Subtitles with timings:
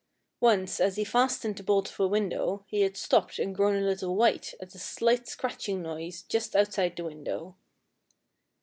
[0.39, 3.85] Once, as he fastened the bolt of a window, he had stopped and grown a
[3.85, 7.55] little white at a slight scratching noise just outside the window."